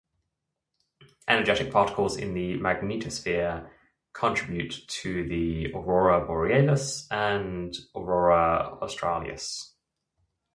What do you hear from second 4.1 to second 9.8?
contribute to the aurora borealis and aurora australis.